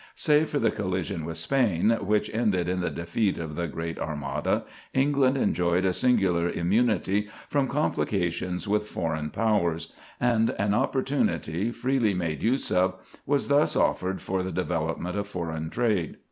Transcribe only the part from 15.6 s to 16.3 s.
trade.